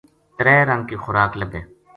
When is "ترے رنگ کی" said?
0.37-0.95